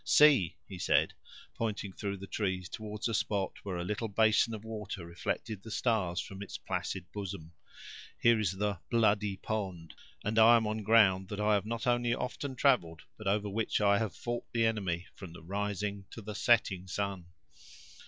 [0.03, 1.13] See," he said,
[1.53, 5.69] pointing through the trees toward a spot where a little basin of water reflected the
[5.69, 7.53] stars from its placid bosom,
[8.19, 9.93] "here is the 'bloody pond';
[10.23, 13.79] and I am on ground that I have not only often traveled, but over which
[13.79, 17.27] I have fou't the enemy, from the rising to the setting sun."